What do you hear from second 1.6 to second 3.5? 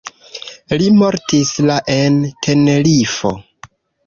la en Tenerifo.